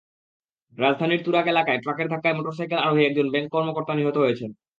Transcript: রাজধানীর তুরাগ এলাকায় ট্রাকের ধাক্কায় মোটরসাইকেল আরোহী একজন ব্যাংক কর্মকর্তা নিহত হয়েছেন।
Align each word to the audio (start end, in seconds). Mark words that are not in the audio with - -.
রাজধানীর 0.77 1.23
তুরাগ 1.25 1.45
এলাকায় 1.47 1.81
ট্রাকের 1.83 2.07
ধাক্কায় 2.11 2.35
মোটরসাইকেল 2.37 2.79
আরোহী 2.81 3.03
একজন 3.05 3.27
ব্যাংক 3.33 3.47
কর্মকর্তা 3.53 3.93
নিহত 3.95 4.15
হয়েছেন। 4.19 4.49